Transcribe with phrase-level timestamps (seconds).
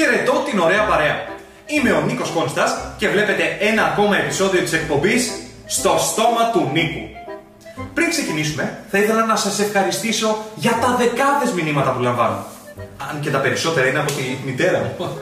[0.00, 1.16] Χαιρετώ την ωραία παρέα.
[1.66, 5.32] Είμαι ο Νίκος Κόνστας και βλέπετε ένα ακόμα επεισόδιο της εκπομπής
[5.66, 7.08] «Στο στόμα του Νίκου».
[7.94, 12.44] Πριν ξεκινήσουμε, θα ήθελα να σας ευχαριστήσω για τα δεκάδες μηνύματα που λαμβάνω.
[13.10, 15.20] Αν και τα περισσότερα είναι από τη μητέρα μου,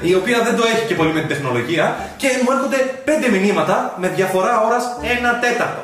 [0.00, 3.94] η οποία δεν το έχει και πολύ με την τεχνολογία και μου έρχονται πέντε μηνύματα
[3.98, 4.84] με διαφορά ώρας
[5.18, 5.82] ένα τέταρτο.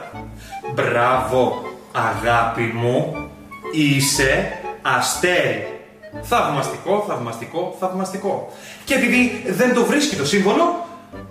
[0.75, 3.29] Μπράβο, αγάπη μου,
[3.73, 5.74] είσαι αστέρι.
[6.23, 8.53] Θαυμαστικό, θαυμαστικό, θαυμαστικό.
[8.85, 10.87] Και επειδή δεν το βρίσκει το σύμβολο,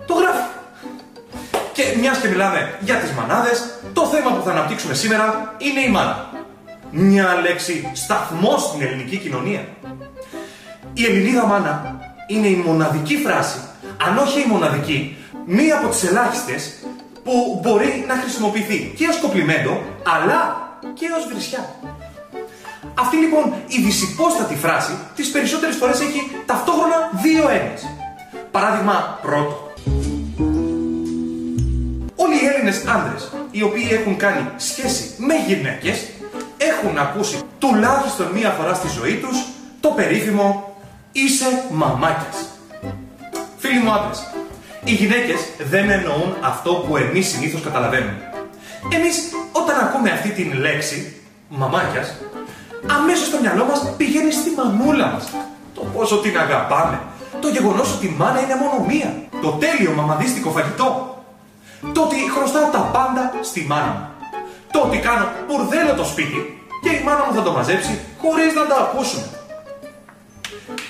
[0.06, 0.48] το γράφει.
[1.72, 5.88] Και μιας και μιλάμε για τις μανάδες, το θέμα που θα αναπτύξουμε σήμερα είναι η
[5.88, 6.28] μάνα.
[6.90, 9.64] Μια λέξη σταθμό στην ελληνική κοινωνία.
[10.92, 13.58] Η Ελληνίδα μάνα είναι η μοναδική φράση,
[14.06, 15.16] αν όχι η μοναδική,
[15.46, 16.74] μία από τις ελάχιστες
[17.24, 19.80] που μπορεί να χρησιμοποιηθεί και ως κοπλιμέντο,
[20.16, 21.74] αλλά και ως βρισιά.
[22.94, 27.82] Αυτή λοιπόν η δυσυπόστατη φράση τις περισσότερες φορές έχει ταυτόχρονα δύο έννοιες.
[28.50, 29.72] Παράδειγμα πρώτο.
[32.16, 36.08] Όλοι οι Έλληνες άντρες οι οποίοι έχουν κάνει σχέση με γυναίκες
[36.56, 39.36] έχουν ακούσει τουλάχιστον μία φορά στη ζωή τους
[39.80, 40.76] το περίφημο
[41.12, 42.48] «Είσαι μαμάκιας».
[43.58, 44.26] Φίλοι μου άντρες,
[44.84, 48.30] οι γυναίκες δεν εννοούν αυτό που εμείς συνήθως καταλαβαίνουμε.
[48.92, 49.16] Εμείς
[49.52, 51.16] όταν ακούμε αυτή την λέξη
[51.48, 52.14] «μαμάκιας»
[52.86, 55.28] αμέσως στο μυαλό μας πηγαίνει στη μανούλα μας.
[55.74, 57.00] Το πόσο την αγαπάμε.
[57.40, 59.14] Το γεγονός ότι η μάνα είναι μόνο μία.
[59.42, 60.88] Το τέλειο μαμαδίστικο φαγητό.
[61.92, 64.08] Το ότι χρωστάω τα πάντα στη μάνα μου.
[64.72, 68.66] Το ότι κάνω μπουρδέλο το σπίτι και η μάνα μου θα το μαζέψει χωρίς να
[68.66, 69.22] τα ακούσουν.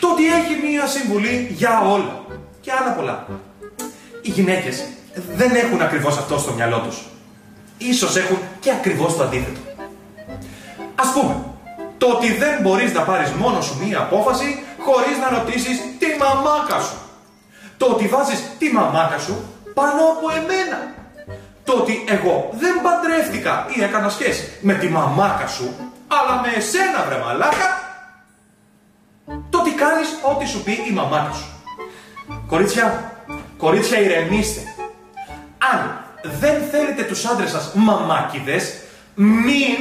[0.00, 2.22] Το ότι έχει μία συμβουλή για όλα.
[2.60, 3.26] Και άλλα πολλά.
[4.22, 4.84] Οι γυναίκες
[5.34, 6.96] δεν έχουν ακριβώς αυτό στο μυαλό τους.
[7.78, 9.60] Ίσως έχουν και ακριβώς το αντίθετο.
[10.94, 11.36] Ας πούμε,
[12.04, 16.80] το ότι δεν μπορείς να πάρεις μόνο σου μία απόφαση χωρίς να ρωτήσεις τη μαμάκα
[16.80, 16.96] σου.
[17.76, 19.34] Το ότι βάζεις τη μαμάκα σου
[19.74, 20.78] πάνω από εμένα.
[21.64, 25.74] Το ότι εγώ δεν παντρεύτηκα ή έκανα σχέση με τη μαμάκα σου,
[26.06, 27.68] αλλά με εσένα βρε μαλάκα.
[29.50, 31.48] Το ότι κάνεις ό,τι σου πει η μαμάκα σου.
[32.46, 33.12] Κορίτσια,
[33.56, 34.60] κορίτσια ηρεμήστε.
[35.72, 36.04] Αν
[36.40, 38.74] δεν θέλετε τους άντρες σας μαμάκιδες,
[39.14, 39.76] μην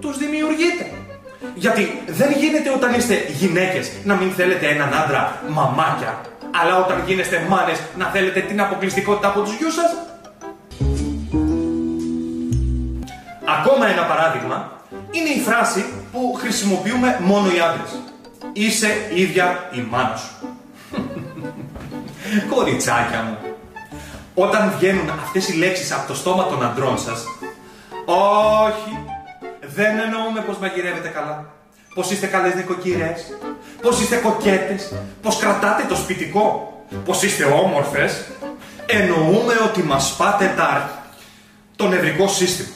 [0.00, 1.07] τους δημιουργείτε.
[1.54, 6.20] Γιατί δεν γίνεται όταν είστε γυναίκες να μην θέλετε έναν άντρα μαμάκια,
[6.62, 9.96] αλλά όταν γίνεστε μάνες να θέλετε την αποκλειστικότητα από τους γιους σας.
[13.58, 14.72] Ακόμα ένα παράδειγμα
[15.10, 18.00] είναι η φράση που χρησιμοποιούμε μόνο οι άντρες.
[18.52, 20.48] Είσαι ίδια η μάνα σου.
[22.54, 23.38] Κοριτσάκια μου,
[24.34, 27.24] όταν βγαίνουν αυτές οι λέξεις από το στόμα των αντρών σας,
[28.04, 28.98] όχι,
[29.78, 31.44] δεν εννοούμε πως μαγειρεύετε καλά,
[31.94, 33.18] πως είστε καλές νοικοκυρές,
[33.82, 36.72] πως είστε κοκέτες, πως κρατάτε το σπιτικό,
[37.04, 38.24] πως είστε όμορφες.
[38.86, 40.90] Εννοούμε ότι μας πάτε τα...
[41.76, 42.68] το νευρικό σύστημα.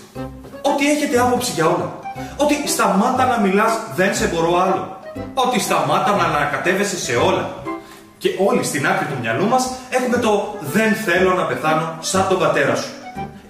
[0.63, 1.99] Ότι έχετε άποψη για όλα.
[2.37, 5.01] Ότι σταμάτα να μιλάς, δεν σε μπορώ άλλο.
[5.35, 7.55] Ότι σταμάτα να ανακατεύεσαι σε όλα.
[8.19, 12.39] Και όλοι στην άκρη του μυαλού μας έχουμε το «δεν θέλω να πεθάνω σαν τον
[12.39, 13.02] πατέρα σου».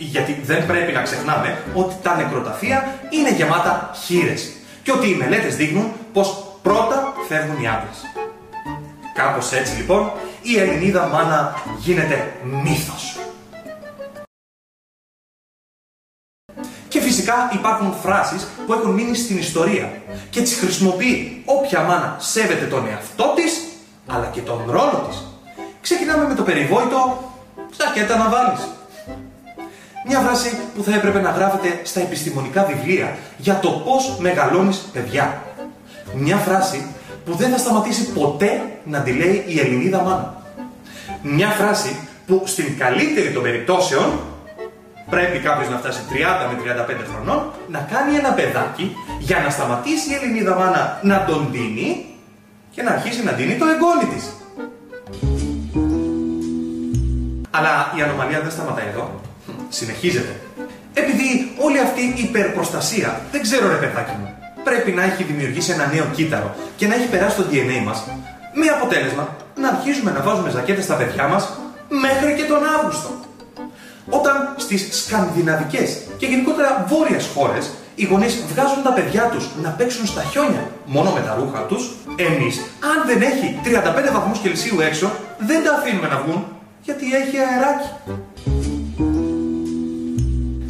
[0.02, 4.50] Γιατί δεν πρέπει να ξεχνάμε ότι τα νεκροταφεία είναι γεμάτα χείρες
[4.82, 7.98] και ότι οι μελέτες δείχνουν πως πρώτα φεύγουν οι άντρες.
[9.14, 10.12] Κάπως έτσι λοιπόν
[10.42, 12.32] η Ελληνίδα μάνα γίνεται
[12.64, 13.16] μύθος.
[16.88, 22.64] Και φυσικά υπάρχουν φράσεις που έχουν μείνει στην ιστορία και τις χρησιμοποιεί όποια μάνα σέβεται
[22.64, 23.60] τον εαυτό της
[24.06, 25.26] αλλά και τον ρόλο της.
[25.80, 27.30] Ξεκινάμε με το περιβόητο
[27.76, 28.81] «Ζακέτα να βάλεις».
[30.06, 35.42] Μια φράση που θα έπρεπε να γράφεται στα επιστημονικά βιβλία για το πώς μεγαλώνεις παιδιά.
[36.14, 36.86] Μια φράση
[37.24, 40.34] που δεν θα σταματήσει ποτέ να τη λέει η Ελληνίδα μάνα.
[41.22, 41.96] Μια φράση
[42.26, 44.20] που στην καλύτερη των περιπτώσεων
[45.10, 46.14] πρέπει κάποιος να φτάσει 30
[46.50, 51.48] με 35 χρονών να κάνει ένα παιδάκι για να σταματήσει η Ελληνίδα μάνα να τον
[51.50, 52.06] δίνει
[52.71, 54.24] και να αρχίσει να δίνει το εγγόνι της.
[57.50, 59.21] Αλλά η ανομαλία δεν σταματάει εδώ.
[59.78, 60.34] Συνεχίζεται.
[60.95, 61.28] Επειδή
[61.59, 64.28] όλη αυτή η υπερπροστασία, δεν ξέρω ρε παιδάκι μου,
[64.65, 68.04] πρέπει να έχει δημιουργήσει ένα νέο κύτταρο και να έχει περάσει το DNA μας,
[68.60, 71.42] με αποτέλεσμα να αρχίζουμε να βάζουμε ζακέτες στα παιδιά μας
[71.89, 73.10] μέχρι και τον Αύγουστο.
[74.09, 80.07] Όταν στις σκανδιναβικές και γενικότερα βόρειες χώρες οι γονείς βγάζουν τα παιδιά τους να παίξουν
[80.07, 82.54] στα χιόνια μόνο με τα ρούχα τους, εμείς
[82.92, 86.45] αν δεν έχει 35 βαθμούς Κελσίου έξω δεν τα αφήνουμε να βγουν
[86.83, 87.89] γιατί έχει αεράκι.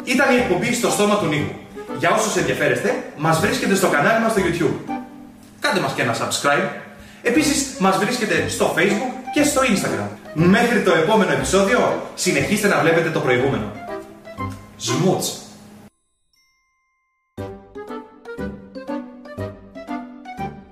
[0.03, 1.55] Ήταν η εκπομπή στο στόμα του Νίκου.
[1.99, 4.93] Για όσους ενδιαφέρεστε, μας βρίσκεται στο κανάλι μας στο YouTube.
[5.59, 6.69] Κάντε μας και ένα subscribe.
[7.21, 10.07] Επίσης, μας βρίσκεται στο Facebook και στο Instagram.
[10.33, 13.71] Μέχρι το επόμενο επεισόδιο, συνεχίστε να βλέπετε το προηγούμενο.
[14.77, 15.42] Σμούτς!